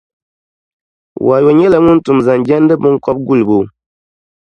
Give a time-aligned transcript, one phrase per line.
[1.27, 3.57] Wayo nyɛla ŋun tum zaŋ jɛndi binkɔb' gulibo.